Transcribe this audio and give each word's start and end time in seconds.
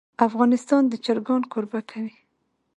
افغانستان 0.27 0.83
د 0.87 0.93
چرګان 1.05 1.41
کوربه 1.51 1.79
دی. 1.89 2.07